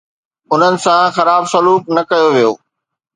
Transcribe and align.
انهن 0.53 0.75
سان 0.83 1.01
خراب 1.15 1.43
سلوڪ 1.53 1.83
نه 1.95 2.03
ڪيو 2.09 2.27
ويو. 2.33 2.51